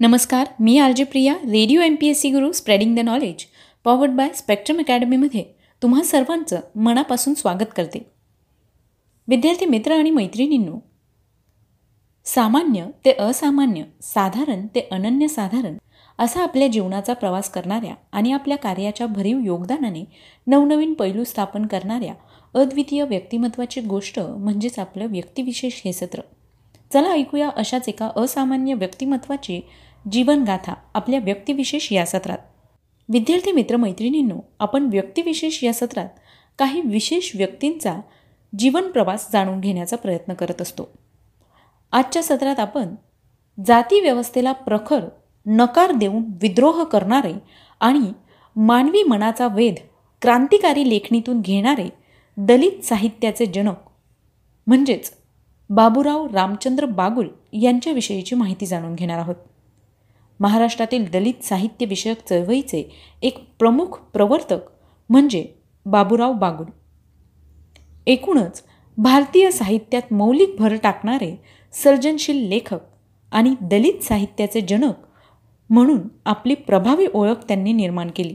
[0.00, 3.44] नमस्कार मी R J Priya radio M P S C Guru spreading the knowledge
[3.84, 5.44] powered by Spectrum अकॅडमीमध्ये
[5.82, 7.98] तुम्हा सर्वांचं मनापासून स्वागत करते.
[9.28, 10.78] विद्यार्थी मित्र आणि मैत्रिणींनो
[12.24, 15.76] सामान्य ते असामान्य साधारण ते अनन्यसाधारण
[16.18, 20.04] असा आपल्या जीवनाचा प्रवास करणाऱ्या आणि आपल्या कार्याच्या भरीव योगदानाने
[20.46, 22.14] नवनवीन पैलू स्थापन करणाऱ्या
[22.54, 26.20] अद्वितीय व्यक्तिमत्वाची गोष्ट म्हणजेच आपलं व्यक्तिविशेष हे सत्र.
[26.92, 29.60] चला ऐकूया अशाच एका असामान्य व्यक्तिमत्वाची
[30.12, 32.38] जीवनगाथा आपल्या व्यक्तिविशेष या सत्रात.
[33.08, 36.08] विद्यार्थी मित्रमैत्रिणींनो आपण व्यक्तिविशेष या सत्रात
[36.58, 38.00] काही विशेष व्यक्तींचा
[38.58, 40.88] जीवन प्रवास जाणून घेण्याचा प्रयत्न करत असतो.
[41.92, 42.94] आजच्या सत्रात आपण
[43.66, 45.04] जाती व्यवस्थेला प्रखर
[45.46, 47.32] नकार देऊन विद्रोह करणारे
[47.80, 48.12] आणि
[48.56, 49.74] मानवी मनाचा वेध
[50.22, 51.88] क्रांतिकारी लेखणीतून घेणारे
[52.36, 53.76] दलित साहित्याचे जनक
[54.66, 55.12] म्हणजेच
[55.70, 59.34] बाबूराव रामचंद्र बागुल यांच्याविषयीची माहिती जाणून घेणार आहोत.
[60.40, 62.84] महाराष्ट्रातील दलित साहित्य विषयक चळवळीचे
[63.22, 64.58] एक प्रमुख प्रवर्तक
[65.08, 65.46] म्हणजे
[65.86, 66.66] बाबूराव बागुल.
[68.06, 68.62] एकूणच
[68.96, 72.78] भारतीय साहित्यात मौलिक भर टाकणारे सर्जनशील लेखक
[73.32, 74.94] आणि दलित साहित्याचे जनक
[75.70, 78.34] म्हणून आपली प्रभावी ओळख त्यांनी निर्माण केली.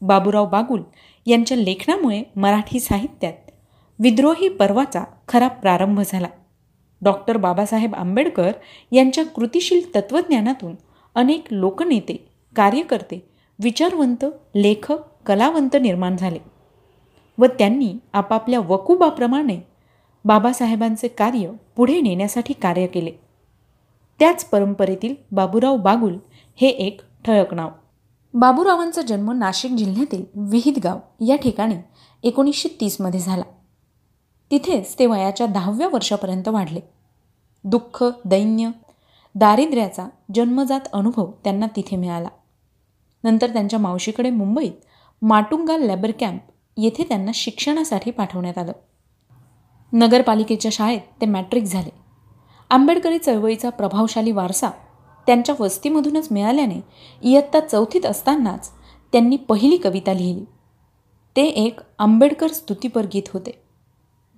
[0.00, 0.82] बाबूराव बागुल
[1.26, 3.50] यांच्या लेखनामुळे मराठी साहित्यात
[3.98, 6.28] विद्रोही पर्वाचा खरा प्रारंभ झाला.
[7.02, 8.52] डॉक्टर बाबासाहेब आंबेडकर
[8.92, 10.74] यांच्या कृतिशील तत्त्वज्ञानातून
[11.14, 16.38] अनेक लोकनेते कार्यकर्ते विचारवंत लेखक कलावंत निर्माण झाले
[17.38, 19.60] व त्यांनी आपापल्या वकुबाप्रमाणे
[20.24, 23.10] बाबासाहेबांचे कार्य पुढे नेण्यासाठी कार्य केले.
[24.18, 26.16] त्याच परंपरेतील बाबूराव बागुल
[26.60, 27.68] हे एक ठळक नाव.
[28.34, 31.74] बाबूरावांचा जन्म नाशिक जिल्ह्यातील विहिदगाव या ठिकाणी
[32.22, 33.42] एकोणीसशे तीसमध्ये झाला.
[34.50, 36.80] तिथेच ते वयाच्या दहाव्या वर्षापर्यंत वाढले.
[37.64, 38.70] दुःख दैन्य
[39.34, 42.28] दारिद्र्याचा जन्मजात अनुभव त्यांना तिथे मिळाला.
[43.24, 44.72] नंतर त्यांच्या मावशीकडे मुंबईत
[45.22, 46.40] माटुंगा लेबर कॅम्प
[46.76, 48.72] येथे त्यांना शिक्षणासाठी पाठवण्यात आलं.
[49.92, 51.90] नगरपालिकेच्या शाळेत ते मॅट्रिक झाले.
[52.70, 54.70] आंबेडकरी चळवळीचा प्रभावशाली वारसा
[55.26, 56.80] त्यांच्या वस्तीमधूनच मिळाल्याने
[57.22, 58.70] इयत्ता चौथीत असतानाच
[59.12, 60.44] त्यांनी पहिली कविता लिहिली.
[61.36, 63.59] ते एक आंबेडकर स्तुतीपर गीत होते.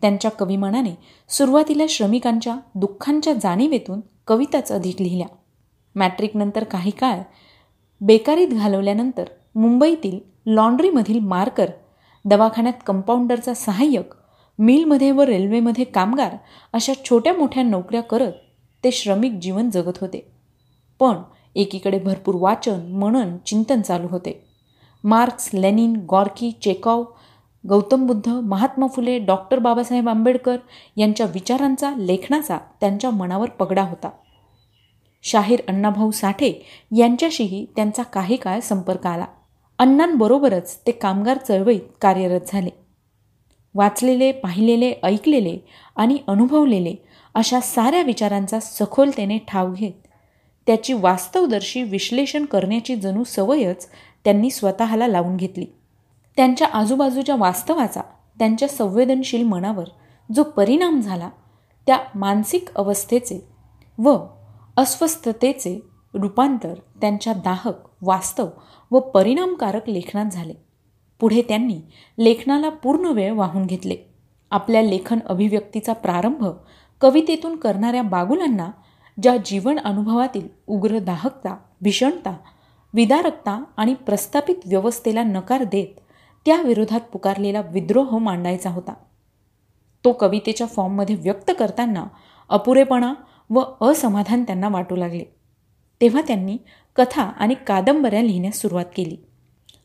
[0.03, 0.95] त्यांच्या कविमनाने
[1.29, 5.27] सुरुवातीला श्रमिकांच्या दुःखांच्या जाणीवेतून कविताच अधिक लिहिल्या.
[5.95, 7.19] मॅट्रिकनंतर काही काळ
[8.01, 9.25] बेकारीत घालवल्यानंतर
[9.55, 11.67] मुंबईतील लॉन्ड्रीमधील मार्कर
[12.25, 14.15] दवाखान्यात कंपाऊंडरचा सहाय्यक
[14.59, 16.37] मिलमध्ये व रेल्वेमध्ये कामगार
[16.73, 18.33] अशा छोट्या मोठ्या नोकऱ्या करत
[18.85, 20.33] ते श्रमिक जीवन जगत होते.
[21.01, 21.15] पण
[21.55, 24.45] एकीकडे भरपूर वाचन मनन चिंतन चालू होते.
[25.05, 27.05] Marx Lenin Gorky Chekhov
[27.69, 30.57] Gautam Buddha Mahatma Phule doctor Babasaheb Ambedkar
[30.97, 34.11] यांच्या विचारांचा लेखनाचा त्यांच्या मनावर पगडा होता.
[35.23, 36.53] शाहीर अण्णाभाऊ साठे
[36.97, 39.27] यांच्याशीही त्यांचा काही काळ संपर्क आला.
[39.79, 42.71] अण्णांबरोबरच ते कामगार चळवळीत कार्यरत झाले.
[43.75, 45.59] वाचलेले पाहिलेले ऐकलेले
[45.97, 46.95] आणि अनुभवलेले
[47.35, 49.93] अशा साऱ्या विचारांचा सखोलतेने ठाव घेत
[50.67, 53.89] त्याची वास्तवदर्शी विश्लेषण करण्याची जणू सवयच
[54.25, 55.67] त्यांनी स्वतःला लावून घेतली.
[56.37, 58.01] त्यांच्या आजूबाजूच्या वास्तवाचा
[58.39, 59.85] त्यांच्या संवेदनशील मनावर
[60.35, 61.31] जो परिणाम झाला
[61.87, 63.49] त्या मानसिक अवस्थेचे
[63.99, 64.17] व
[64.77, 65.81] अस्वस्थतेचे
[66.15, 68.49] रूपांतर त्यांच्या दाहक वास्तव
[68.91, 70.55] व परिणामकारक लेखनात झाले.
[71.21, 71.81] पुढे त्यांनी
[72.19, 73.97] लेखनाला पूर्ण वेळ वाहून घेतले.
[74.51, 76.47] आपल्या लेखन अभिव्यक्तीचा प्रारंभ
[77.01, 78.71] कवितेतून करणाऱ्या बागुलांना
[79.23, 82.37] ज्या जीवन अनुभवातील उग्र दाहकता भीषणता
[82.95, 86.01] विदारकता आणि प्रस्थापित व्यवस्थेला नकार देत
[86.45, 88.95] त्याविरोधात पुकारलेला विद्रोह मांडायचा होता.
[90.05, 92.07] तो कवितेच्या फॉर्ममध्ये व्यक्त करताना
[92.49, 93.15] अपुरेपणा
[93.51, 95.25] व असमाधान त्यांना वाटू लागले.
[96.01, 96.57] तेव्हा त्यांनी
[96.97, 99.17] कथा आणि कादंबऱ्या लिहिण्यास सुरुवात केली.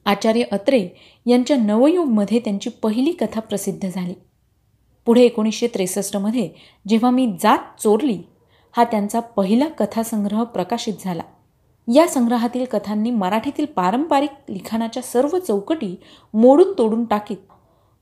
[0.05, 0.89] आचार्य अत्रे
[1.25, 4.13] यांच्या नवयुगमध्ये त्यांची पहिली कथा प्रसिद्ध झाली.
[5.05, 6.49] पुढे एकोणीसशे त्रेसष्टमध्ये
[6.87, 8.23] जेव्हा मी जात चोरली
[8.71, 11.23] हा त्यांचा पहिला कथासंग्रह प्रकाशित झाला.
[11.93, 15.95] या संग्रहातील कथांनी मराठीतील पारंपरिक लिखाणाच्या सर्व चौकटी
[16.33, 17.37] मोडून तोडून टाकीत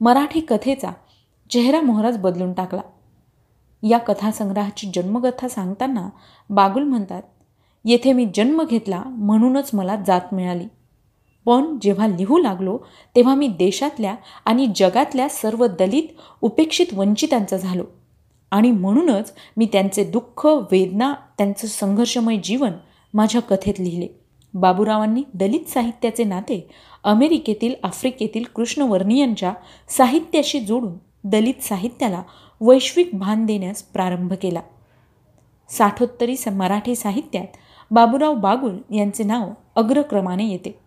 [0.01, 0.91] मराठी कथेचा
[1.49, 2.81] चेहरा मोहराच बदलून टाकला.
[3.83, 6.09] या कथासंग्रहाची जन्मकथा सांगताना
[6.49, 7.21] बागुल म्हणतात
[7.85, 10.65] येथे मी जन्म घेतला म्हणूनच मला जात मिळाली.
[11.45, 12.77] पण जेव्हा लिहू लागलो
[13.15, 14.15] तेव्हा मी देशातल्या
[14.45, 16.03] आणि जगातल्या सर्व दलित
[16.41, 17.83] उपेक्षित वंचितांचा झालो.
[18.51, 22.71] आणि म्हणूनच मी त्यांचे दुःख वेदना त्यांचं संघर्षमय जीवन
[23.15, 24.07] माझ्या कथेत लिहिले.
[24.53, 26.69] बाबूरावांनी दलित साहित्याचे नाते
[27.03, 29.53] अमेरिकेतील आफ्रिकेतील कृष्णवर्णीयांच्या
[29.89, 32.23] साहित्याशी जोडून दलित साहित्याला
[32.61, 34.61] वैश्विक भान देण्यास प्रारंभ केला.
[35.69, 37.45] साठोत्तरी स मराठी साहित्यात
[37.91, 40.79] बाबूराव बागुल यांचे नाव अग्रक्रमाने येते.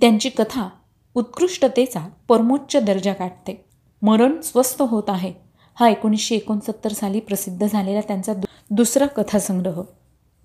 [0.00, 0.68] त्यांची कथा
[1.14, 3.64] उत्कृष्टतेचा परमोच्च दर्जा गाठते.
[4.02, 5.32] मरण स्वस्त होत आहे.
[5.74, 9.82] हा एकोणीसशे एकोणसत्तर साली प्रसिद्ध झालेला त्यांचा दु दुसरा कथासंग्रह.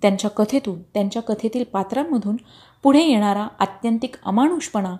[0.02, 2.36] त्यांच्या कथेतून त्यांच्या कथेतील पात्रांमधून
[2.82, 4.96] पुढे येणारा आत्यंतिक अमानुषपणा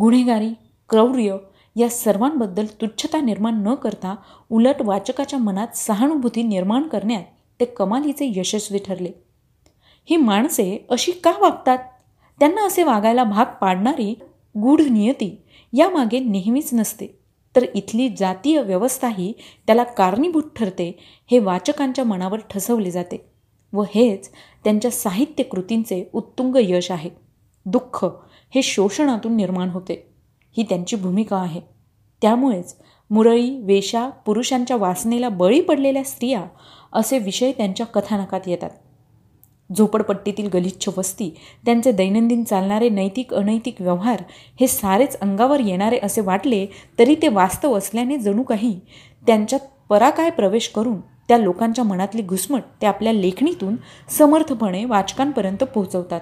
[0.00, 0.48] गुन्हेगारी
[0.88, 1.36] क्रौर्य
[1.76, 4.16] या सर्वांबद्दल तुच्छता निर्माण न करता
[4.50, 7.22] उलट वाचकाच्या मनात सहानुभूती निर्माण करण्यात
[7.60, 9.10] ते कमालीचे यशस्वी ठरले.
[10.10, 11.78] ही माणसे अशी का वागतात?
[12.38, 14.14] त्यांना असे वागायला भाग पाडणारी
[14.62, 15.42] गूढ नियती
[15.72, 17.18] यामागे नेहमीच नसते.
[17.56, 19.32] तर इथली जातीय व्यवस्थाही
[19.66, 20.98] त्याला कारणीभूत ठरते
[21.30, 23.27] हे वाचकांच्या मनावर ठसवले जाते.
[23.72, 24.30] व हेच
[24.64, 27.10] त्यांच्या साहित्य कृतींचे उत्तुंग यश आहे.
[27.66, 28.04] दुःख
[28.54, 30.12] हे शोषणातून निर्माण होते.
[30.56, 31.60] ही त्यांची भूमिका आहे.
[32.22, 32.76] त्यामुळेच
[33.10, 36.44] मुरळी वेशा पुरुषांच्या वासनेला बळी पडलेल्या स्त्रिया
[36.92, 38.70] असे विषय त्यांच्या कथानकात येतात.
[39.76, 41.30] झोपडपट्टीतील गलिच्छ वस्ती
[41.64, 44.22] त्यांचे दैनंदिन चालणारे नैतिक अनैतिक व्यवहार
[44.60, 46.66] हे सारेच अंगावर येणारे असे वाटले
[46.98, 48.80] तरी ते वास्तव असल्याने जणू काही
[49.26, 50.96] त्यांच्यात पराकाय प्रवेश करून
[51.28, 53.76] त्या लोकांच्या मनातली घुसमट ते आपल्या लेखणीतून
[54.08, 56.20] समर्थपणे वाचकांपर्यंत पोहोचवतात.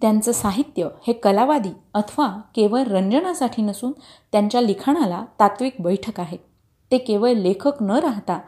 [0.00, 3.92] त्यांचं साहित्य हे कलावादी अथवा केवळ रंजनासाठी नसून
[4.32, 6.36] त्यांच्या लिखाणाला तात्विक बैठक आहे.
[6.90, 8.38] ते केवळ लेखक न राहता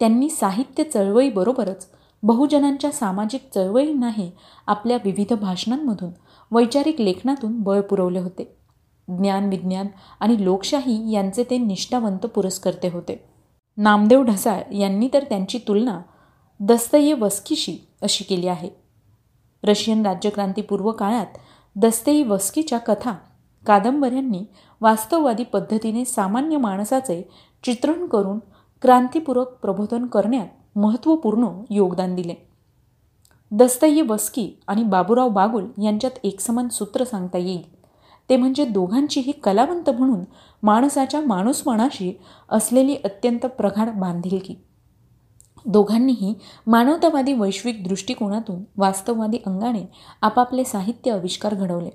[0.00, 1.86] त्यांनी साहित्य चळवळीबरोबरच
[2.22, 4.30] बहुजनांच्या सामाजिक चळवळींनाही
[4.66, 6.10] आपल्या विविध भाषणांमधून
[6.50, 8.56] वैचारिक लेखनातून बळ पुरवले होते.
[9.08, 9.86] ज्ञान विज्ञान
[10.20, 13.33] आणि लोकशाही यांचे ते निष्ठावंत पुरस्कर्ते होते.
[13.76, 16.00] नामदेव ढसाळ यांनी तर त्यांची तुलना
[17.12, 18.70] वस्कीशी अशी केली आहे.
[19.64, 21.26] रशियन राज्यक्रांतीपूर्व काळात
[22.22, 23.12] वस्कीच्या कथा
[23.66, 24.44] कादंबऱ्यांनी
[24.80, 27.28] वास्तववादी पद्धतीने सामान्य माणसाचे
[27.64, 28.38] चित्रण करून
[28.82, 32.34] क्रांतीपूर्वक प्रबोधन करण्यात महत्त्वपूर्ण योगदान दिले.
[34.00, 37.73] वस्की आणि बाबुराव बागुल यांच्यात एकसमान सूत्र सांगता येईल.
[38.28, 40.24] ते म्हणजे दोघांचीही कलावंत म्हणून
[40.62, 44.54] माणसाच्या माणूसपणाशी असलेली अत्यंत प्रगाढ बांधिलकी.
[45.66, 46.34] दोघांनीही
[46.66, 49.84] मानवतावादी वैश्विक दृष्टिकोनातून वास्तववादी अंगाने
[50.22, 51.90] आपापले साहित्य आविष्कार घडवले.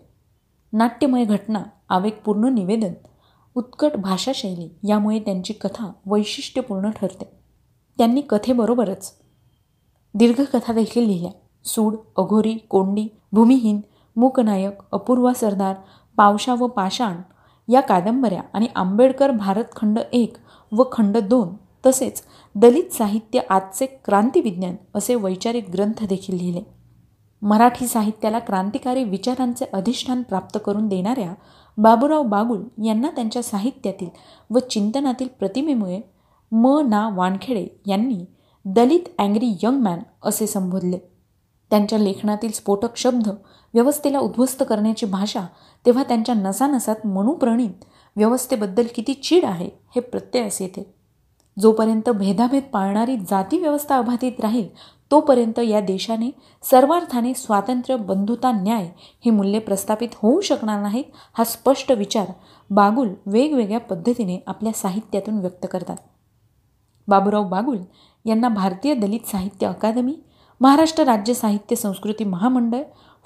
[0.73, 2.93] नाट्यमय घटना आवेगपूर्ण निवेदन
[3.55, 7.29] उत्कट भाषाशैली यामुळे त्यांची कथा वैशिष्ट्यपूर्ण ठरते.
[7.97, 9.13] त्यांनी कथेबरोबरच
[10.13, 11.31] दीर्घकथा देखील लिहिल्या.
[11.65, 13.81] सूड अघोरी कोंडी भूमिहीन
[14.15, 15.75] मूकनायक अपूर्वा सरदार
[16.19, 17.17] पावशा व पाषाण
[17.67, 20.37] या कादंबऱ्या आणि आंबेडकर भारत खंड एक
[20.71, 21.49] व खंड दोन
[21.85, 22.21] तसेच
[22.55, 26.61] दलित साहित्य आजचे क्रांतिविज्ञान असे वैचारिक ग्रंथ देखील लिहिले.
[27.41, 31.33] मराठी साहित्याला क्रांतिकारी विचारांचे अधिष्ठान प्राप्त करून देणाऱ्या
[31.77, 34.09] बाबूराव बागुल यांना त्यांच्या साहित्यातील
[34.49, 36.01] व चिंतनातील प्रतिमेमुळे
[36.51, 38.25] म ना वानखेडे यांनी
[38.65, 40.97] दलित अँग्री यंग मॅन असे संबोधले.
[41.71, 43.29] त्यांच्या लेखनातील स्फोटक शब्द
[43.73, 45.41] व्यवस्थेला उद्ध्वस्त करण्याची भाषा
[45.85, 47.85] तेव्हा त्यांच्या नसानसात मनुप्रणीत
[48.15, 50.93] व्यवस्थेबद्दल किती चीड आहे हे प्रत्ययास येते.
[51.57, 54.67] जोपर्यंत भेदाभेद पाळणारी जाती व्यवस्था अबाधित राहील
[55.11, 56.29] तोपर्यंत या देशाने
[56.63, 58.89] सर्वार्थाने स्वातंत्र्य बंधुता न्याय
[59.25, 62.31] ही मूल्ये प्रस्थापित होऊ शकणार नाहीत हा स्पष्ट विचार
[62.69, 65.97] बागुल वेगवेगळ्या पद्धतीने आपल्या साहित्यातून व्यक्त करतात.
[67.07, 67.79] बाबुराव बागुल
[68.25, 70.15] यांना भारतीय दलित साहित्य अकादमी
[70.61, 72.81] महाराष्ट्र राज्य साहित्य संस्कृती महामंडळ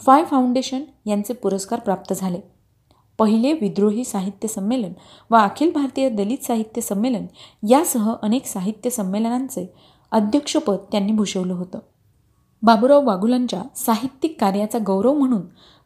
[0.06, 2.40] फाय फाउंडेशन यांचे पुरस्कार प्राप्त झाले.
[3.18, 4.94] पहिले विद्रोही साहित्य संमेलन
[5.32, 7.26] व अखिल भारतीय दलित साहित्य संमेलन
[7.70, 9.74] यासह अनेक साहित्य संमेलनांचे
[10.12, 11.80] अध्यक्षपद त्यांनी भूषवलं होतं.
[12.64, 15.42] बाबूराव वागुलांच्या साहित्यिक कार्याचा गौरव म्हणून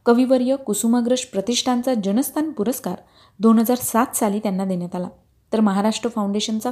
[0.05, 2.95] कविवर्य कुसुमाग्रज प्रतिष्ठानचा जनस्थान पुरस्कार
[3.39, 5.07] दोन हजार सात साली त्यांना देण्यात आला.
[5.53, 6.71] तर महाराष्ट्र फाउंडेशनचा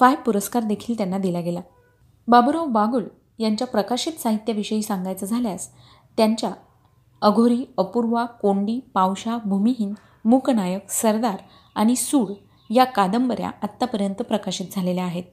[0.00, 1.60] फाय पुरस्कार देखील त्यांना दिला गेला.
[2.28, 3.04] बाबूराव बागुल
[3.40, 5.68] यांच्या प्रकाशित साहित्याविषयी सांगायचं झाल्यास
[6.16, 6.50] त्यांच्या
[7.22, 9.94] अघोरी अपूर्वा कोंडी पावशा भूमिहीन
[10.24, 11.36] मूकनायक सरदार
[11.74, 12.32] आणि सूड
[12.70, 15.24] या कादंबऱ्या आत्तापर्यंत प्रकाशित झालेल्या आहेत.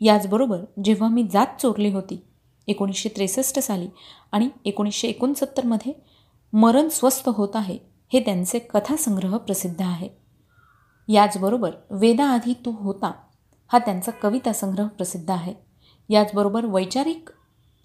[0.00, 2.22] याचबरोबर जेव्हा मी जात चोरली होती
[2.66, 3.88] एकोणीसशे त्रेसष्ट साली
[4.32, 5.92] आणि एकोणीसशे एकोणसत्तरमध्ये
[6.52, 7.78] मरण स्वस्थ होत आहे
[8.12, 10.08] हे त्यांचे कथासंग्रह प्रसिद्ध आहे.
[11.08, 13.12] याचबरोबर वेदाआधी तू होता
[13.72, 15.54] हा त्यांचा कविता संग्रह प्रसिद्ध आहे.
[16.08, 17.30] याचबरोबर वैचारिक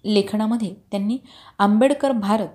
[0.06, 1.18] लेखनामध्ये त्यांनी
[1.58, 2.48] आंबेडकर भारत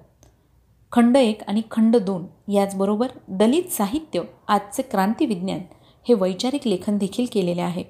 [0.92, 5.60] खंड एक आणि खंड दोन याचबरोबर दलित साहित्य आजचे क्रांतिविज्ञान
[6.08, 7.84] हे वैचारिक लेखन देखील केलेले आहे.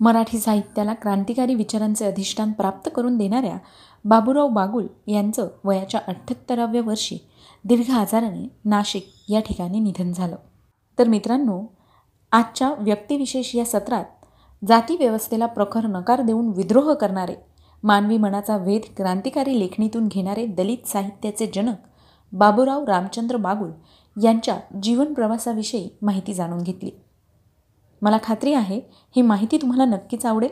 [0.00, 3.56] मराठी साहित्याला क्रांतिकारी विचारांचे अधिष्ठान प्राप्त करून देणाऱ्या
[4.04, 7.18] बाबूराव बागुल यांचं वयाच्या अठ्ठ्याहत्तराव्या वर्षी
[7.64, 10.36] दीर्घ आजाराने नाशिक या ठिकाणी निधन झालं.
[10.98, 11.62] तर मित्रांनो
[12.32, 14.04] आजच्या व्यक्तिविशेष या सत्रात
[14.68, 17.34] जाती व्यवस्थेला प्रखर नकार देऊन विद्रोह करणारे
[17.82, 21.86] मानवी मनाचा वेध क्रांतिकारी लेखणीतून घेणारे दलित साहित्याचे जनक
[22.32, 23.70] बाबूराव रामचंद्र बागुल
[24.16, 26.90] यांच्या जीवन प्रवासाविषयी माहिती जाणून घेतली.
[28.02, 28.80] मला खात्री आहे
[29.16, 30.50] ही माहिती तुम्हाला नक्कीच आवडेल.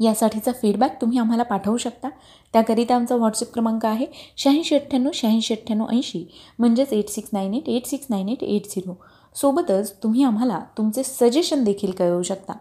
[0.00, 2.08] यासाठीचा फीडबॅक तुम्ही आम्हाला पाठवू शकता.
[2.52, 4.06] त्याकरिता आमचा व्हॉट्सअप क्रमांक आहे
[4.36, 6.24] शहाऐंशी अठ्ठ्याण्णव शहाऐंशी अठ्ठ्याण्णव ऐंशी
[6.58, 8.94] म्हणजेच eight six nine eight eight six nine eight eight zero
[9.34, 12.52] सोबतच तुम्ही आम्हाला तुमचे सजेशन देखील कळवू शकता.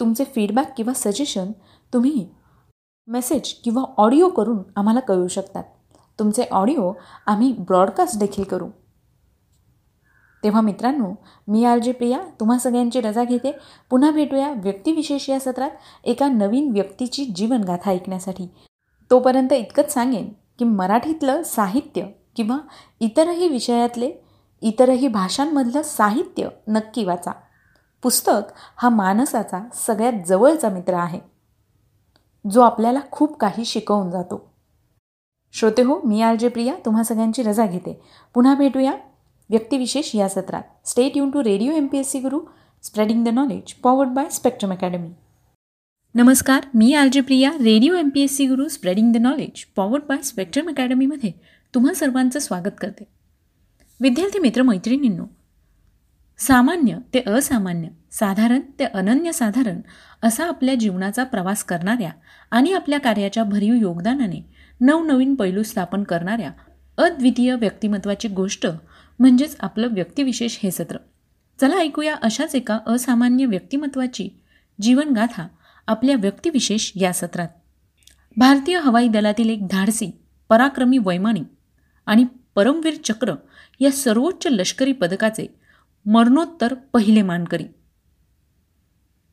[0.00, 1.52] तुमचे फीडबॅक किंवा सजेशन
[1.92, 2.26] तुम्ही
[3.06, 5.64] मेसेज किंवा ऑडिओ करून आम्हाला कळू शकतात.
[6.18, 6.92] तुमचे ऑडिओ
[7.26, 8.68] आम्ही ब्रॉडकास्ट देखील करू.
[10.44, 11.14] तेव्हा मित्रांनो
[11.48, 13.58] मी आर जे प्रिया तुम्हा सगळ्यांची रजा घेते.
[13.90, 15.70] पुन्हा भेटूया व्यक्तिविशेष या सत्रात
[16.04, 18.46] एका नवीन व्यक्तीची जीवनगाथा ऐकण्यासाठी.
[19.10, 22.04] तोपर्यंत इतकंच सांगेन की मराठीतलं साहित्य
[22.36, 22.58] किंवा
[23.00, 24.12] इतरही विषयातले
[24.60, 27.32] इतरही भाषांमधलं साहित्य नक्की वाचा.
[28.02, 31.35] पुस्तक हा मानसाचा सगळ्यात जवळचा मित्र आहे.
[32.50, 34.44] जो आपल्याला खूप काही शिकवून जातो.
[35.54, 38.00] श्रोते हो मी आर जे प्रिया तुम्हा सगळ्यांची रजा घेते.
[38.34, 38.92] पुन्हा भेटूया
[39.50, 40.62] व्यक्तिविशेष या सत्रात.
[40.84, 42.40] Stay युन to Radio M P S C Guru
[42.82, 45.08] spreading the knowledge powered by Spectrum Academy
[46.14, 50.02] नमस्कार मी R J Priya Radio M P S C Guru spreading the knowledge powered
[50.08, 51.32] by Spectrum अकॅडमीमध्ये
[51.74, 53.04] तुम्हा सर्वांचं स्वागत करते.
[54.00, 55.24] विद्यार्थी मित्र मैत्रिणींनो
[56.38, 59.80] सामान्य ते असामान्य साधारण ते अनन्यसाधारण
[60.22, 62.10] असा आपल्या जीवनाचा प्रवास करणाऱ्या
[62.50, 64.42] आणि आपल्या कार्याच्या भरीव योगदानाने
[64.80, 66.50] नवनवीन पैलू स्थापन करणाऱ्या
[66.98, 68.66] अद्वितीय व्यक्तिमत्वाची गोष्ट
[69.18, 70.96] म्हणजेच आपलं व्यक्तिविशेष हे सत्र.
[71.60, 74.28] चला ऐकूया अशाच एका असामान्य व्यक्तिमत्वाची
[74.80, 75.48] जीवनगाथा
[75.86, 77.48] आपल्या व्यक्तिविशेष या सत्रात.
[78.36, 80.10] भारतीय हवाई दलातील एक धाडसी
[80.48, 81.46] पराक्रमी वैमानिक
[82.06, 82.24] आणि
[82.54, 83.34] परमवीर चक्र
[83.80, 85.46] या सर्वोच्च लष्करी पदकाचे
[86.06, 87.64] मरणोत्तर पहिले मानकरी.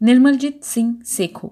[0.02, 1.48] निर्मलजीत सिंग सेखो.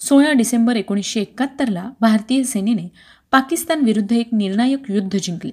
[0.00, 2.88] सोळा डिसेंबर एकोणीसशे एकाहत्तरला भारतीय सेनेने
[3.30, 5.52] पाकिस्तानविरुद्ध एक निर्णायक युद्ध जिंकले.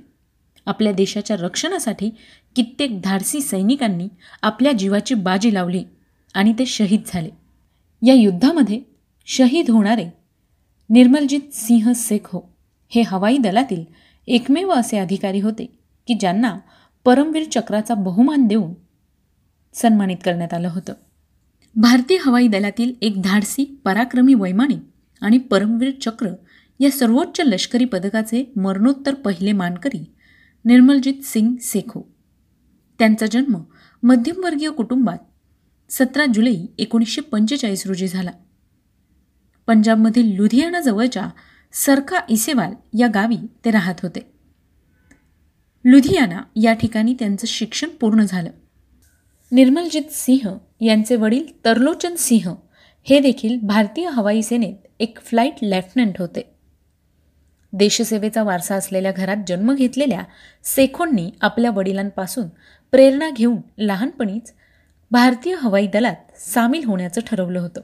[0.66, 2.10] आपल्या देशाच्या रक्षणासाठी
[2.56, 4.08] कित्येक धाडसी सैनिकांनी
[4.42, 5.84] आपल्या जीवाची बाजी लावली
[6.34, 7.30] आणि ते शहीद झाले.
[8.08, 8.82] या युद्धामध्ये
[9.26, 10.10] शहीद होणारे
[10.90, 12.58] निर्मलजीत सिंह सेखो
[12.90, 13.84] हे हवाई दलातील
[14.28, 15.66] एकमेव असे अधिकारी होते
[16.08, 16.60] की ज्यांना
[17.08, 18.74] परमवीर चक्राचा बहुमान देऊन
[19.74, 20.94] सन्मानित करण्यात आलं होतं.
[21.76, 24.80] भारतीय हवाई दलातील एक धाडसी पराक्रमी वैमानिक
[25.22, 26.28] आणि परमवीर चक्र
[26.80, 30.14] या सर्वोच्च लष्करी पदकाचे मरणोत्तर पहिले मानकरी
[30.66, 32.02] निर्मलजीत सिंग सेखो.
[33.00, 33.58] त्यांचा जन्म
[34.04, 35.18] मध्यमवर्गीय कुटुंबात
[35.90, 38.32] सतरा जुलै एकोणीसशे पंचेचाळीस रोजी झाला.
[39.68, 41.30] पंजाबमधील लुधियाना जवळच्या
[41.74, 44.37] सरका इसेवाल या गावी ते राहत होते.
[45.86, 48.50] लुधियाना या ठिकाणी त्यांचं शिक्षण पूर्ण झालं.
[49.52, 52.56] निर्मलजित सिंह यांचे वडील तरलोचन सिंह
[53.04, 56.54] हे देखील भारतीय हवाई सेनेत एक फ्लाईट लेफ्टनंट होते.
[57.74, 60.24] देशसेवेचा वारसा असलेल्या घरात जन्म घेतलेल्या
[60.64, 62.48] सेखोंनी आपल्या वडिलांपासून
[62.92, 64.54] प्रेरणा घेऊन लहानपणीच
[65.12, 67.82] भारतीय हवाई दलात सामील होण्याचं ठरवलं होतं.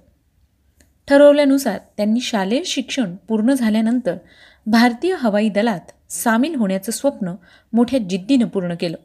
[1.08, 4.16] ठरवल्यानुसार त्यांनी शालेय शिक्षण पूर्ण झाल्यानंतर
[4.66, 7.36] भारतीय हवाई दलात सामील होण्याचं स्वप्न
[7.74, 8.98] मोठ्या जिद्दीनं पूर्ण केलं.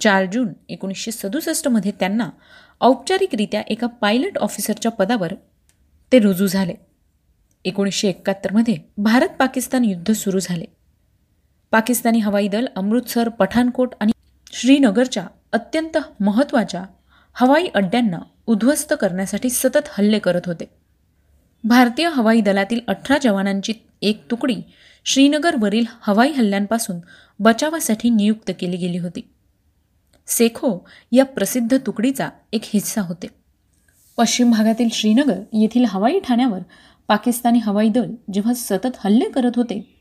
[0.00, 2.30] चार जून एकोणीसशे सदुसष्टमध्ये त्यांना
[2.80, 5.32] औपचारिकरित्या एका पायलट ऑफिसरच्या पदावर
[6.12, 6.74] ते रुजू झाले.
[7.64, 10.64] एकोणीसशे एकाहत्तरमध्ये भारत पाकिस्तान युद्ध सुरू झाले.
[11.70, 14.12] पाकिस्तानी हवाई दल अमृतसर पठाणकोट आणि
[14.52, 16.84] श्रीनगरच्या अत्यंत महत्त्वाच्या
[17.34, 20.64] हवाई अड्ड्यांना उद्ध्वस्त करण्यासाठी सतत हल्ले करत होते.
[21.64, 24.56] भारतीय हवाई दलातील अठरा जवानांची एक तुकडी
[25.04, 26.96] श्रीनगरवरील हवाई हल्ल्यांपासून
[27.38, 29.20] बचावासाठी नियुक्त केली गेली होती.
[30.26, 33.26] सेखो या प्रसिद्ध तुकडीचा एक हिस्सा होते.
[34.18, 36.60] पश्चिम भागातील श्रीनगर येथील हवाई ठाण्यावर
[37.08, 39.96] पाकिस्तानी हवाई दल जेव्हा सतत हल्ले करत होते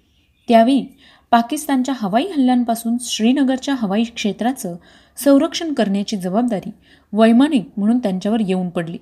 [0.48, 0.98] त्यावेळी
[1.32, 4.76] पाकिस्तानच्या हवाई हल्ल्यांपासून श्रीनगरच्या हवाई क्षेत्राचं
[5.18, 6.72] संरक्षण करण्याची जबाबदारी
[7.14, 8.98] वैमानिक म्हणून त्यांच्यावर येऊन पडली.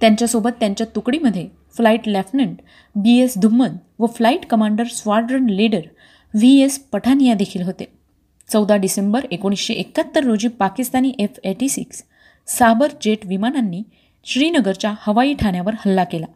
[0.00, 2.56] त्यांच्यासोबत त्यांच्या तुकडीमध्ये flight lieutenant
[2.94, 5.80] B S Dhumman व flight commander squadron leader
[6.34, 7.84] V S Pathania देखील होते.
[8.52, 12.02] चौदा डिसेंबर एकोणीसशे एकाहत्तर रोजी Pakistani F eighty six
[12.46, 13.82] Sabre jet विमानांनी
[14.24, 16.26] श्रीनगरच्या हवाई ठाण्यावर हल्ला केला.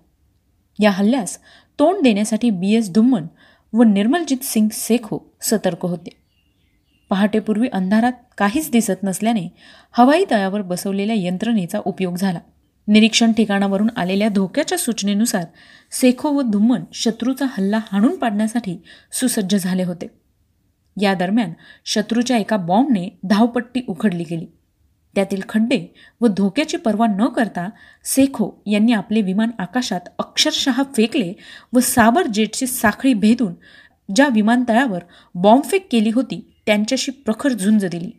[0.78, 1.38] या हल्ल्यास
[1.78, 3.26] तोंड देण्यासाठी बी एस धुम्मन
[3.72, 6.10] व निर्मलजीत सिंग सेखो सतर्क होते.
[7.10, 9.48] पहाटेपूर्वी अंधारात काहीच दिसत नसल्याने
[9.92, 12.38] हवाई तळावर बसवलेल्या यंत्रणेचा उपयोग झाला.
[12.88, 15.44] निरीक्षण ठिकाणावरून आलेल्या धोक्याच्या सूचनेनुसार
[15.90, 20.06] सेखो व धुम्मन शत्रूचा हल्ला हाणून पाडण्यासाठी सुसज्ज झाले होते.
[21.00, 21.52] या दरम्यान
[21.84, 24.46] शत्रूच्या एका बॉम्बने धावपट्टी उखडली गेली.
[25.14, 27.68] त्यातील खड्डे व धोक्याची पर्वा न करता
[28.04, 31.32] सेखो यांनी आपले विमान आकाशात अक्षरशः फेकले
[31.72, 33.54] व साबर जेटची साखळी भेदून
[34.14, 35.00] ज्या विमानतळावर
[35.34, 38.10] बॉम्बफेक केली होती त्यांच्याशी प्रखर झुंज दिली.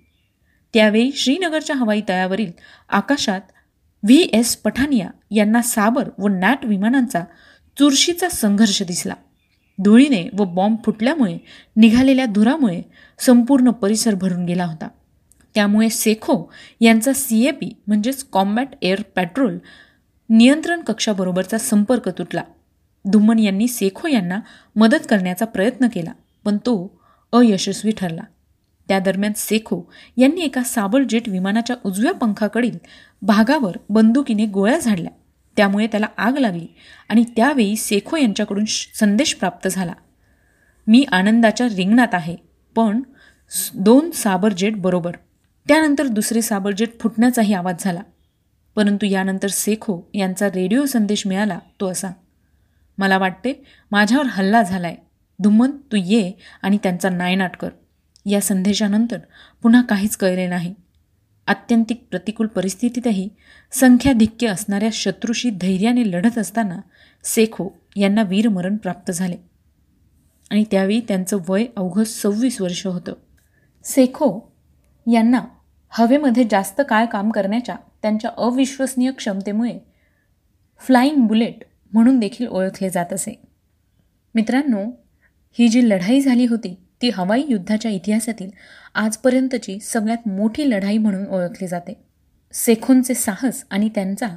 [0.73, 2.51] त्यावेळी श्रीनगरच्या हवाई तळावरील
[2.89, 3.41] आकाशात
[4.03, 4.29] व्ही.
[4.33, 4.55] एस.
[4.55, 7.23] पठानिया यांना साबर व नॅट विमानांचा
[7.77, 9.13] चुरशीचा संघर्ष दिसला.
[9.79, 11.37] धुळीने व बॉम्ब फुटल्यामुळे
[11.75, 12.81] निघालेल्या धुरामुळे
[13.19, 14.87] संपूर्ण परिसर भरून गेला होता.
[15.55, 19.57] त्यामुळे सेखो यांचा सी ए पी म्हणजेच कॉम्बॅट एअर पेट्रोल
[20.29, 22.41] नियंत्रण कक्षाबरोबरचा संपर्क तुटला.
[23.07, 24.39] धुम्मन यांनी सेखो यांना
[24.75, 26.11] मदत करण्याचा प्रयत्न केला
[26.45, 27.01] पण तो
[27.33, 28.21] अयशस्वी ठरला.
[28.89, 29.81] त्या दरम्यान सेखो
[30.17, 32.77] यांनी एका साबर जेट विमानाच्या उजव्या पंखाकडील
[33.21, 35.11] भागावर बंदुकीने गोळ्या झाडल्या.
[35.57, 36.67] त्यामुळे त्याला आग लागली
[37.09, 38.65] आणि त्यावेळी सेखो यांच्याकडून
[38.99, 39.93] संदेश प्राप्त झाला.
[40.87, 42.35] मी आनंदाच्या रिंगणात आहे
[42.75, 43.01] पण
[43.75, 45.11] दोन साबर जेट बरोबर.
[45.67, 48.01] त्यानंतर दुसरे साबर जेट फुटण्याचाही आवाज झाला.
[48.75, 52.07] परंतु यानंतर सेखो यांचा रेडिओ संदेश मिळाला तो असा.
[52.97, 54.95] मला वाटते माझ्यावर हल्ला झालाय.
[55.39, 56.31] धुम्मन तू ये
[56.61, 57.69] आणि त्यांचा नायनाट कर.
[58.25, 59.19] या संदेशानंतर
[59.61, 60.73] पुन्हा काहीच कळले नाही.
[61.47, 63.29] आत्यंतिक प्रतिकूल परिस्थितीतही
[63.71, 66.79] संख्याधिक्य असणाऱ्या शत्रूशी धैर्याने लढत असताना
[67.23, 69.35] सेखो यांना वीरमरण प्राप्त झाले.
[70.51, 73.13] आणि त्यावेळी त्यांचं वय अवघं सव्वीस वर्ष होतं.
[73.83, 74.53] सेखो
[75.11, 75.41] यांना
[75.89, 79.79] हवेमध्ये जास्त काळ काम करण्याच्या त्यांच्या अविश्वसनीय क्षमतेमुळे
[80.79, 83.41] फ्लाईंग बुलेट म्हणून देखील ओळखले जात असे.
[84.35, 84.91] मित्रांनो
[85.51, 88.49] ही जी लढाई झाली होती ती हवाई युद्धाच्या इतिहासातील
[88.95, 91.93] आजपर्यंतची सगळ्यात मोठी लढाई म्हणून ओळखली जाते.
[92.53, 94.27] सेखोंचे साहस आणि त्यांचा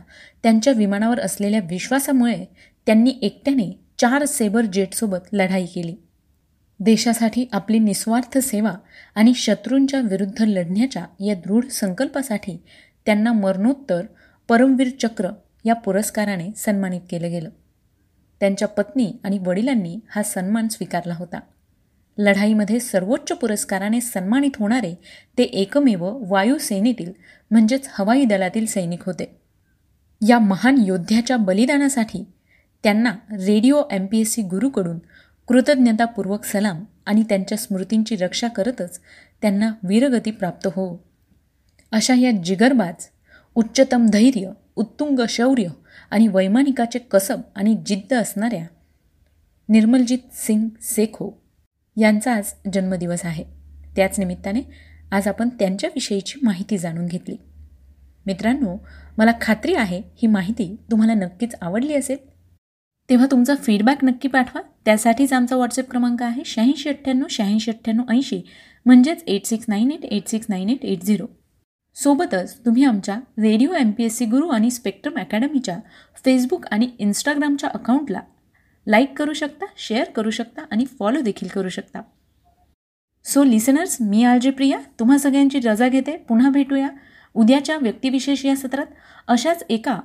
[0.43, 2.45] त्यांच्या विमानावर असलेल्या विश्वासामुळे
[2.87, 5.95] त्यांनी एकट्याने चार सेबर जेटसोबत लढाई केली.
[6.81, 8.75] देशासाठी आपली निस्वार्थ सेवा
[9.15, 12.63] आणि शत्रूंच्या विरुद्ध लढण्याच्या या दृढ संकल्पासाठी
[13.07, 14.07] त्यांना मरणोत्तर
[14.49, 15.29] परमवीर चक्र
[15.65, 17.51] या पुरस्काराने सन्मानित केलं गेलं.
[18.41, 21.41] त्यांच्या पत्नी आणि वडिलांनी हा सन्मान स्वीकारला होता.
[22.19, 24.95] लढाईमध्ये सर्वोच्च पुरस्काराने सन्मानित होणारे
[25.39, 27.13] ते एकमेव वायुसेनेतील
[27.51, 29.25] म्हणजेच हवाई दलातील सैनिक होते.
[30.21, 32.25] या महान योद्ध्याच्या बलिदानासाठी
[32.85, 34.99] त्यांना radio M P S C गुरूकडून
[35.49, 38.99] कृतज्ञतापूर्वक सलाम आणि त्यांच्या स्मृतींची रक्षा करतच
[39.43, 40.97] त्यांना वीरगती प्राप्त हो.
[41.93, 43.09] अशा या जिगरबाज
[43.57, 45.69] उच्चतम धैर्य उत्तुंग शौर्य
[46.11, 48.65] आणि वैमानिकाचे कसब आणि जिद्द असणाऱ्या
[49.69, 51.31] निर्मलजीत सिंग सेखो
[51.97, 53.45] यांचा आज जन्मदिवस आहे.
[53.97, 54.61] त्याच निमित्ताने
[55.13, 57.37] आज आपण त्यांच्याविषयीची माहिती जाणून घेतली.
[58.27, 58.77] मित्रांनो
[59.19, 62.17] मला खात्री आहे ही माहिती तुम्हाला नक्कीच आवडली असेल.
[63.09, 64.61] तेव्हा तुमचा फीडबॅक नक्की पाठवा.
[64.85, 68.41] त्यासाठीच आमचा व्हॉट्सअप क्रमांक आहे शहाऐंशी अठ्ठ्याण्णव शहाऐंशी अठ्ठ्याण्णव ऐंशी.
[68.87, 71.27] म्हणजेच eight six nine eight eight six nine eight eight zero
[71.97, 75.79] सोबतच तुम्ही आमच्या radio M P S C Guru आणि स्पेक्ट्रम अकॅडमीच्या
[76.25, 78.21] फेसबुक आणि इन्स्टाग्रामच्या अकाउंटला
[78.87, 82.01] लाईक करू शकता शेअर करू शकता आणि फॉलो देखील करू शकता.
[83.25, 84.79] सो लिसनर्स मी आरजे प्रिया.
[85.01, 86.17] तुम्हा सगळ्यांची रजा घेते.
[86.17, 86.89] पुन्हा भेटूया.
[87.35, 88.87] उद्याच्या व्यक्तिविशेष या सत्रात
[89.29, 90.01] अशाच एका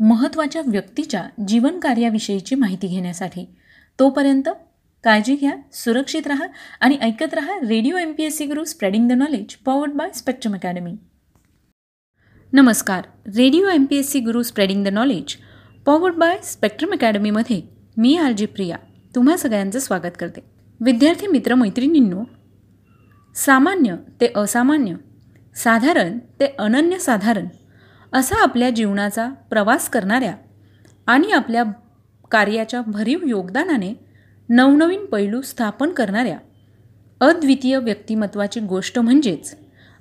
[0.00, 3.44] महत्त्वाच्या व्यक्तीच्या जीवनकार्याविषयीची माहिती घेण्यासाठी.
[3.98, 4.48] तोपर्यंत
[5.04, 6.46] काळजी घ्या सुरक्षित राहा
[6.80, 10.54] आणि ऐकत राहा radio M P S C Guru spreading the knowledge powered by spectrum
[10.54, 10.94] academy
[12.52, 13.06] नमस्कार.
[13.36, 15.36] Radio M P S C Guru spreading the knowledge
[15.86, 18.76] powered by spectrum अकॅडमीमध्ये मी आरजी प्रिया
[19.14, 20.40] तुम्हा सगळ्यांचं स्वागत करते.
[20.80, 22.24] विद्यार्थी मित्रमैत्रिणींनो
[23.34, 24.94] सामान्य ते असामान्य
[25.56, 27.48] साधारण ते अनन्यसाधारण
[28.12, 30.34] असा आपल्या जीवनाचा प्रवास करणाऱ्या
[31.06, 31.62] आणि आपल्या
[32.30, 33.94] कार्याच्या भरीव योगदानाने
[34.48, 36.38] नवनवीन पैलू स्थापन करणाऱ्या
[37.20, 39.56] अद्वितीय व्यक्तिमत्वाची गोष्ट म्हणजेच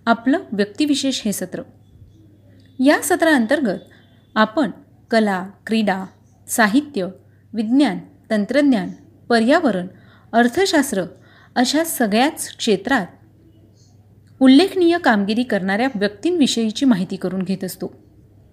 [0.06, 1.62] आपलं व्यक्तिविशेष हे सत्र.
[2.80, 3.80] या सत्राअंतर्गत
[4.36, 4.72] आपण
[5.12, 6.06] कला क्रीडा
[6.48, 7.08] साहित्य
[7.56, 8.90] विज्ञान तंत्रज्ञान
[9.30, 9.88] पर्यावरण
[10.34, 11.04] अर्थशास्त्र
[11.56, 13.06] अशा सगळ्याच क्षेत्रात
[14.40, 17.94] उल्लेखनीय कामगिरी करणाऱ्या व्यक्तींविषयीची माहिती करून घेत असतो.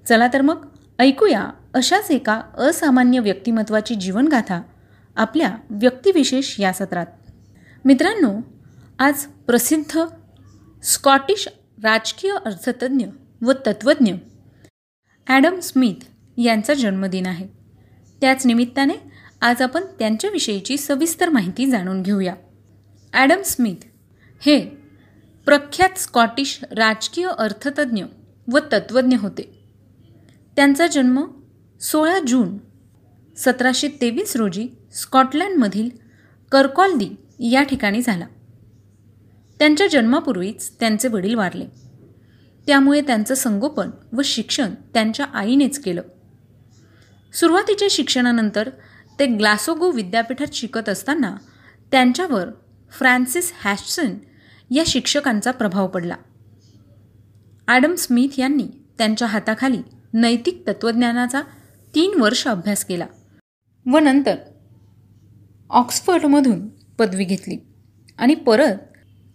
[0.08, 0.66] चला तर मग
[0.98, 4.62] ऐकूया अशाच एका असामान्य व्यक्तिमत्वाची जीवनगाथा
[5.16, 7.06] आपल्या व्यक्तिविशेष या सत्रात.
[7.84, 8.30] मित्रांनो
[8.98, 9.98] आज प्रसिद्ध
[10.82, 11.48] स्कॉटिश
[11.82, 13.06] राजकीय अर्थतज्ज्ञ
[13.42, 14.12] व तत्त्वज्ञ
[15.28, 16.04] ॲडम स्मिथ
[16.40, 17.61] यांचा जन्मदिन आहे.
[18.22, 18.94] त्याच निमित्ताने
[19.40, 22.34] आज आपण त्यांच्याविषयीची सविस्तर माहिती जाणून घेऊया.
[23.12, 23.84] ॲडम स्मिथ
[24.40, 24.60] हे
[25.44, 28.04] प्रख्यात स्कॉटिश राजकीय अर्थतज्ज्ञ
[28.52, 29.64] व तत्त्वज्ञ होते.
[30.56, 31.24] त्यांचा जन्म
[31.80, 32.58] सोळा जून
[33.36, 35.90] सतराशे तेवीस रोजी स्कॉटलँडमधील
[36.52, 37.08] करकॉल्दी
[37.50, 38.26] या ठिकाणी झाला.
[39.58, 41.64] त्यांच्या जन्मापूर्वीच त्यांचे वडील वारले.
[42.66, 46.02] त्यामुळे त्यांचं संगोपन व शिक्षण त्यांच्या आईनेच केलं.
[47.32, 48.68] सुरुवातीच्या शिक्षणानंतर
[49.18, 51.34] ते ग्लासोगो विद्यापीठात शिकत असताना
[51.92, 52.48] त्यांच्यावर
[52.90, 54.14] फ्रान्सिस हॅशसन
[54.70, 56.16] या शिक्षकांचा प्रभाव पडला.
[57.68, 58.66] ॲडम स्मिथ यांनी
[58.98, 59.80] त्यांच्या हाताखाली
[60.14, 61.40] नैतिक तत्त्वज्ञानाचा
[61.94, 63.06] तीन वर्ष अभ्यास केला
[63.86, 64.34] व नंतर
[65.70, 66.68] ऑक्सफर्डमधून
[66.98, 67.58] पदवी घेतली
[68.18, 68.76] आणि परत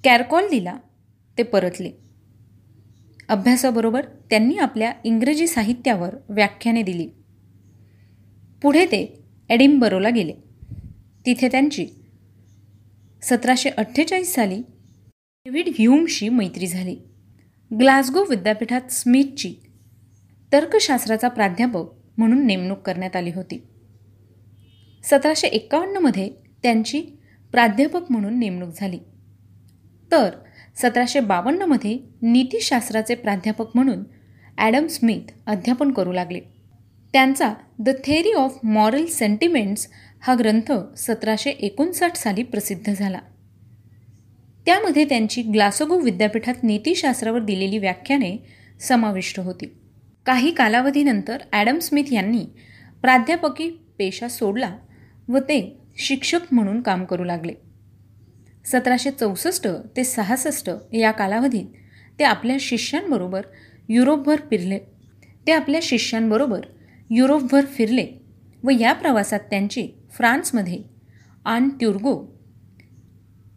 [0.04, 0.78] कॅरकॉल दिला
[1.38, 1.92] ते परतले.
[3.30, 7.10] अभ्यासाबरोबर त्यांनी आपल्या इंग्रजी साहित्यावर व्याख्याने दिली.
[8.62, 10.34] पुढे ते एडिंबरोला गेले.
[11.26, 11.88] तिथे त्यांची
[13.24, 16.96] सतराशे अठ्ठेचाळीस साली डेव्हिड ह्यूमशी मैत्री झाली.
[17.80, 19.56] ग्लासगो विद्यापीठात स्मिथची
[20.54, 21.86] तर्कशास्त्राचा प्राध्यापक
[22.18, 23.64] म्हणून नेमणूक करण्यात आली होती.
[25.04, 26.30] सतराशे एक्कावन्नमध्ये
[26.64, 27.02] त्यांची
[27.52, 29.00] प्राध्यापक म्हणून नेमणूक झाली.
[30.12, 30.30] तर
[30.76, 34.04] सतराशे बावन्नमध्ये नीतिशास्त्राचे प्राध्यापक म्हणून
[34.58, 36.57] ॲडम स्मिथ अध्यापन करू लागले.
[37.14, 39.88] त्यांचा the theory of moral sentiments
[40.22, 43.20] हा ग्रंथ सतराशे एकोणसाठ साली प्रसिद्ध झाला.
[44.66, 48.38] त्यामध्ये त्यांची ग्लासगो विद्यापीठात नीतिशास्त्रावर दिलेली व्याख्याने
[48.80, 49.66] समाविष्ट होती.
[50.26, 52.46] काही कालावधीनंतर ॲडम स्मिथ यांनी
[53.02, 54.78] प्राध्यापकी पेशा सोडला
[55.28, 57.54] व ते शिक्षक म्हणून काम करू लागले.
[58.66, 59.68] सतराशे चौसष्ट
[59.98, 61.66] ते सहासष्ट या कालावधीत
[62.20, 63.42] ते आपल्या शिष्यांबरोबर
[63.90, 64.80] युरोपभर फिरले.
[65.48, 66.62] ते आपल्या शिष्यांबरोबर
[67.10, 68.08] युरोपभर फिरले
[68.64, 70.84] व या प्रवासात त्यांची फ्रान्समध्ये
[71.46, 72.38] आन ट्युर्गो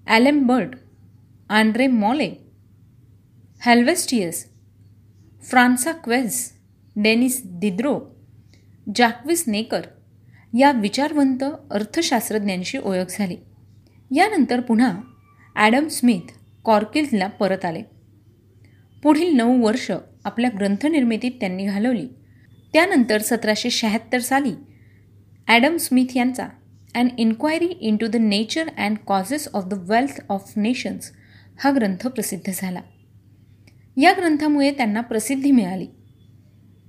[0.06, 0.70] ॲलेमबर्ट
[1.48, 2.34] आंड्रे मॉले
[3.60, 4.46] हॅल्वेस्टियस
[5.42, 6.34] फ्रान्सा क्वेझ
[6.96, 7.98] डेनिस दिद्रो
[8.96, 9.80] जॅक्विस नेकर
[10.58, 13.36] या विचारवंत अर्थशास्त्रज्ञांशी ओळख झाली.
[14.10, 15.00] यानंतर पुन्हा
[15.56, 16.32] ॲडम स्मिथ
[16.64, 17.82] कॉर्किल्सला परत आले.
[19.02, 19.90] पुढील नऊ वर्ष
[20.24, 22.08] आपल्या ग्रंथनिर्मितीत त्यांनी घालवली.
[22.74, 24.52] त्यानंतर सतराशे शहात्तर साली
[25.48, 26.46] ॲडम स्मिथ यांचा
[26.94, 31.11] and inquiry into the nature and causes of the wealth of nations
[31.61, 32.80] हा ग्रंथ प्रसिद्ध झाला.
[33.96, 35.87] या ग्रंथामुळे त्यांना प्रसिद्धी मिळाली.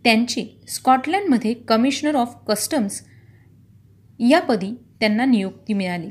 [0.03, 3.01] त्यांची स्कॉटलँडमध्ये कमिशनर ऑफ कस्टम्स
[4.19, 6.09] यापदी त्यांना नियुक्ती मिळाली.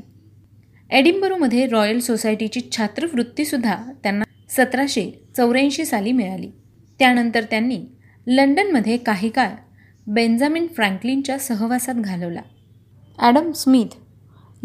[0.89, 6.51] एडिंबरोमध्ये रॉयल सोसायटीची छात्रवृत्तीसुद्धा त्यांना सतराशे चौऱ्याऐंशी साली मिळाली.
[6.99, 7.85] त्यानंतर त्यांनी
[8.27, 9.49] लंडनमध्ये काही काळ
[10.07, 12.41] बेंजामिन फ्रँकलिनच्या सहवासात घालवला.
[13.19, 13.95] ॲडम स्मिथ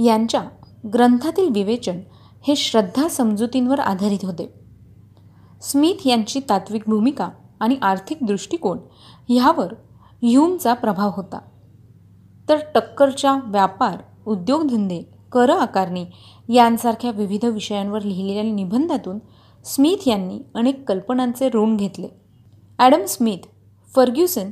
[0.01, 0.43] यांच्या
[0.93, 2.01] ग्रंथातील विवेचन
[2.47, 4.53] हे श्रद्धा समजुतींवर आधारित होते.
[5.63, 7.29] स्मिथ यांची तात्विक भूमिका
[7.61, 8.79] आणि आर्थिक दृष्टिकोन
[9.29, 9.75] ह्यावर
[10.23, 11.39] ह्यूमचा प्रभाव होता.
[12.49, 16.05] तर टक्करच्या व्यापार उद्योगधंदे कर आकारणी
[16.49, 19.19] यांसारख्या विविध विषयांवर लिहिलेल्या निबंधातून
[19.65, 22.26] स्मिथ यांनी अनेक कल्पनांचे ऋण घेतले.
[22.79, 23.47] ॲडम स्मिथ
[23.95, 24.51] फर्ग्युसन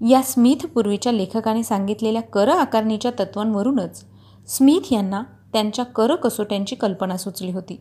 [0.00, 4.04] या स्मिथ पूर्वीच्या लेखकाने सांगितलेल्या कर आकारणीच्या तत्वांवरूनच
[4.48, 7.76] स्मिथ यांना त्यांच्या कर कसोट्यांची कल्पना सुचली होती.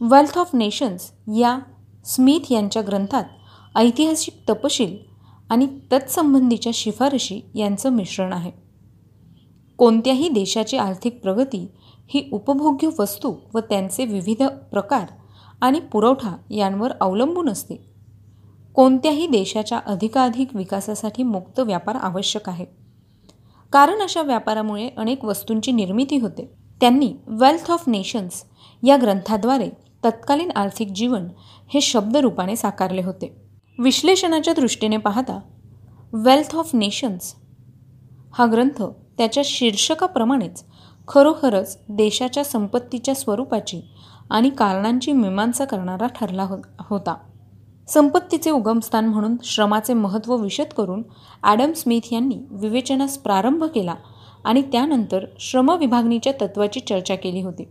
[0.00, 1.58] वेल्थ ऑफ नेशन्स या
[2.04, 3.24] स्मिथ यांच्या ग्रंथात
[3.76, 4.96] ऐतिहासिक तपशील
[5.50, 8.50] आणि तत्संबंधीच्या शिफारशी यांचं मिश्रण आहे.
[9.78, 11.66] कोणत्याही देशाची आर्थिक प्रगती
[12.08, 15.04] ही उपभोग्य वस्तू व त्यांचे विविध प्रकार
[15.60, 17.87] आणि पुरवठा यांवर अवलंबून असते.
[18.78, 22.64] कोणत्याही देशाच्या अधिकाधिक विकासासाठी मुक्त व्यापार आवश्यक आहे.
[23.72, 26.54] कारण अशा व्यापारामुळे अनेक वस्तूंची निर्मिती होते.
[26.80, 28.44] त्यांनी वेल्थ ऑफ नेशन्स
[28.82, 29.70] या ग्रंथाद्वारे
[30.04, 31.26] तत्कालीन आर्थिक जीवन
[31.68, 33.34] हे शब्दरूपाने साकारले होते.
[33.78, 35.40] विश्लेषणाच्या दृष्टीने पाहता
[36.12, 37.34] वेल्थ ऑफ नेशन्स
[38.34, 38.82] हा ग्रंथ
[39.18, 40.64] त्याच्या शीर्षकाप्रमाणेच
[41.08, 43.80] खरोखरच देशाच्या संपत्तीच्या स्वरूपाची
[44.30, 47.14] आणि कारणांची मीमांसा करणारा ठरला हो होता.
[47.88, 51.02] संपत्तीचे उगमस्थान म्हणून श्रमाचे महत्त्व विशद करून
[51.42, 53.94] ॲडम स्मिथ यांनी विवेचनास प्रारंभ केला
[54.44, 57.68] आणि त्यानंतर श्रमविभागणीच्या तत्वाची चर्चा केली होती.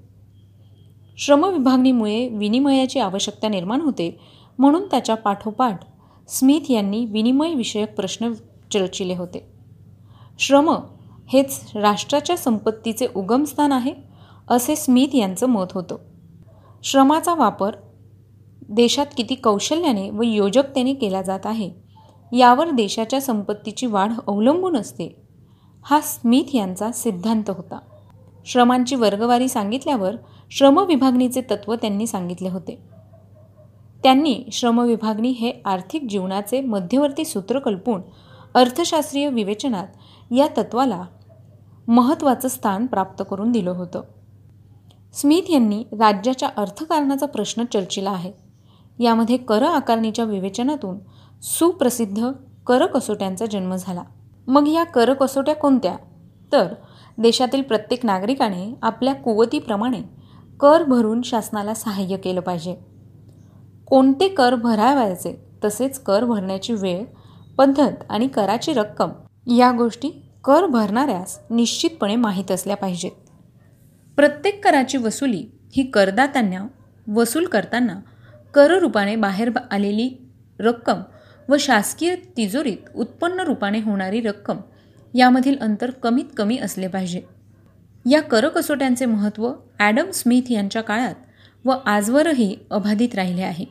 [1.18, 4.20] श्रमविभागणीमुळे विनिमयाची आवश्यकता निर्माण होते
[4.60, 5.80] म्हणून त्याच्या पाठोपाठ
[6.28, 8.34] स्मिथ यांनी विनिमयविषयक प्रश्न
[8.74, 9.48] चर्चिले होते.
[10.40, 10.70] श्रम
[11.28, 13.94] हेच राष्ट्राच्या संपत्तीचे उगमस्थान आहे
[14.50, 15.96] असे स्मिथ यांचं मत होतं.
[16.84, 17.76] श्रमाचा वापर
[18.70, 21.72] देशात किती कौशल्याने व योजकतेने केला जात आहे
[22.38, 25.22] यावर देशाच्या संपत्तीची वाढ अवलंबून असते
[25.82, 27.80] हा स्मिथ यांचा सिद्धांत होता.
[28.46, 30.16] श्रमांची वर्गवारी सांगितल्यावर
[30.52, 32.80] श्रमविभागणीचे तत्त्व त्यांनी सांगितले होते.
[34.04, 38.02] त्यांनी श्रमविभागणी हे आर्थिक जीवनाचे मध्यवर्ती सूत्र कल्पून
[38.56, 39.88] अर्थशास्त्रीय विवेचनात
[40.32, 41.04] या तत्वाला
[41.88, 44.02] महत्त्वाचं स्थान प्राप्त करून दिलं होतं.
[45.14, 48.47] स्मिथ यांनी राज्याच्या अर्थकारणाचा प्रश्न चर्चिला आहे.
[49.00, 50.98] यामध्ये कर आकारणीच्या विवेचनातून
[51.42, 52.28] सुप्रसिद्ध
[52.68, 54.04] कर कसोट्यांचा जन्म झाला.
[54.48, 55.96] मग या कर कसोट्या कोणत्या?
[56.52, 56.74] तर
[57.18, 60.02] देशातील प्रत्येक नागरिकाने आपल्या कुवतीप्रमाणे
[60.60, 62.76] कर भरून शासनाला सहाय्य केलं पाहिजे.
[63.88, 67.06] कोणते कर भरावायचे तसेच कर भरण्याची वेळ
[67.58, 69.10] पद्धत आणि कराची रक्कम
[69.48, 70.10] या गोष्टी
[70.44, 73.12] कर भरणाऱ्यास निश्चितपणे माहीत असल्या पाहिजेत.
[74.16, 76.68] प्रत्येक कराची वसुली ही करदात्यांना
[77.16, 78.00] वसूल करताना
[78.54, 80.10] कररूपाने बाहेर आलेली
[80.60, 81.02] रक्कम
[81.50, 84.60] व शासकीय तिजोरीत उत्पन्न रूपाने होणारी रक्कम
[85.14, 87.22] यामधील अंतर कमीत कमी असले पाहिजे.
[88.06, 91.16] या कर कसोट्यांचे महत्त्व ॲडम स्मिथ यांच्या काळात
[91.66, 93.66] व आजवरही अबाधित राहिले आहे.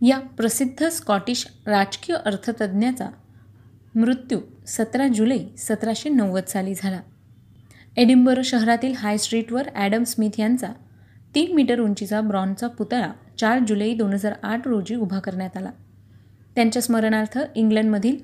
[0.00, 3.08] या प्रसिद्ध स्कॉटिश राजकीय अर्थतज्ज्ञाचा
[3.94, 7.00] मृत्यू सतरा जुलै सतराशे नव्वद साली झाला.
[7.96, 10.72] एडिंबर शहरातील हाय स्ट्रीटवर ॲडम स्मिथ यांचा
[11.34, 13.10] तीन मीटर उंचीचा ब्रॉन्झचा पुतळा
[13.44, 15.70] चार जुलै दोन हजार आठ रोजी उभा करण्यात आला.
[16.54, 18.16] त्यांच्या स्मरणार्थ इंग्लंडमधील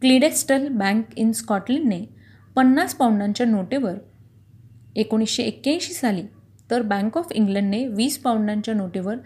[0.00, 2.04] क्लिडेस्टल बँक इन स्कॉटलंडने
[2.56, 3.94] पन्नास पाऊंडांच्या नोटेवर
[4.96, 6.22] एकोणीसशे एक्क्याऐंशी साली
[6.70, 9.16] तर बँक ऑफ इंग्लंडने वीस पाऊंडांच्या नोटेवर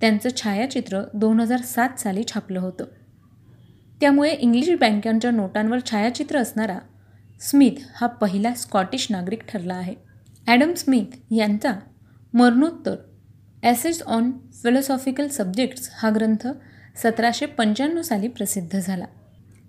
[0.00, 2.84] त्यांचं छायाचित्र दोन हजार सात साली छापलं होतं.
[4.00, 6.78] त्यामुळे इंग्लिश बँकांच्या नोटांवर छायाचित्र असणारा
[7.40, 9.94] स्मिथ हा पहिला स्कॉटिश नागरिक ठरला आहे.
[10.46, 11.72] ॲडम स्मिथ यांचा
[12.34, 12.94] मरणोत्तर
[13.62, 14.30] ॲसेट्स ऑन
[14.62, 16.46] फिलॉसॉफिकल सब्जेक्ट्स हा ग्रंथ
[17.02, 19.04] सतराशे पंच्याण्णव साली प्रसिद्ध झाला.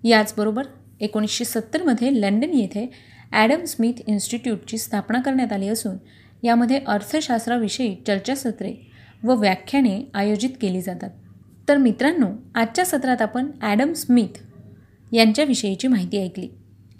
[0.04, 0.66] याचबरोबर
[1.00, 2.86] एकोणीसशे सत्तरमध्ये लंडन येथे
[3.32, 5.96] ॲडम स्मिथ इन्स्टिट्यूटची स्थापना करण्यात आली असून
[6.42, 8.74] यामध्ये अर्थशास्त्राविषयी चर्चासत्रे
[9.22, 11.10] व व्याख्याने आयोजित केली जातात.
[11.68, 14.38] तर मित्रांनो आजच्या सत्रात आपण ॲडम स्मिथ
[15.12, 16.48] यांच्याविषयीची माहिती ऐकली.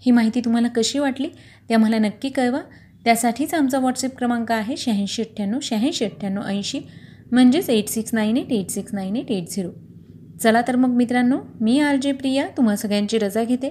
[0.03, 1.29] ही माहिती तुम्हाला कशी वाटली
[1.68, 2.61] ते आम्हाला नक्की कळवा.
[3.05, 6.81] त्यासाठीच आमचा व्हॉट्सअप क्रमांक आहे शहाऐंशी अठ्ठ्याण्णव शहाऐंशी अठ्ठ्याण्णव ऐंशी
[7.33, 9.71] म्हणजेच eight six nine eight eight six nine eight eight zero
[10.43, 13.71] चला तर मग मित्रांनो मी आर जे प्रिया तुम्हा सगळ्यांची रजा घेते.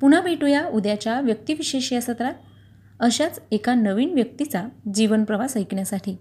[0.00, 2.34] पुन्हा भेटूया उद्याच्या व्यक्तिविशेष या सत्रात.
[3.00, 4.62] अशाच एका नवीन व्यक्तीचा
[4.94, 6.16] जीवनप्रवास ऐकण्यासाठी.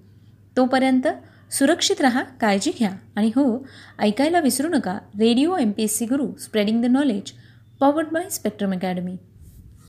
[0.57, 1.07] तोपर्यंत
[1.51, 2.91] सुरक्षित रहा काळजी घ्या.
[3.15, 3.65] आणि हो
[3.99, 4.97] ऐकायला विसरू नका.
[5.19, 7.31] Radio M P S C Guru spreading the knowledge
[7.79, 9.15] powered by Spectrum academy.